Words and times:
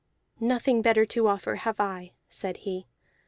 "Nothing 0.39 0.81
better 0.81 1.05
to 1.05 1.27
offer 1.27 1.53
have 1.57 1.79
I," 1.79 2.13
said 2.27 2.57
he. 2.65 2.87